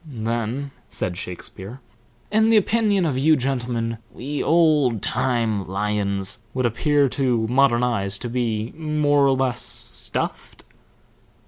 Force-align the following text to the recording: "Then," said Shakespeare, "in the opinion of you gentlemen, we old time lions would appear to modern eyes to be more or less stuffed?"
"Then," 0.03 0.71
said 0.89 1.15
Shakespeare, 1.15 1.79
"in 2.31 2.49
the 2.49 2.57
opinion 2.57 3.05
of 3.05 3.19
you 3.19 3.35
gentlemen, 3.35 3.99
we 4.11 4.41
old 4.41 5.03
time 5.03 5.61
lions 5.61 6.39
would 6.55 6.65
appear 6.65 7.07
to 7.09 7.45
modern 7.45 7.83
eyes 7.83 8.17
to 8.17 8.27
be 8.27 8.71
more 8.75 9.23
or 9.27 9.35
less 9.35 9.61
stuffed?" 9.61 10.65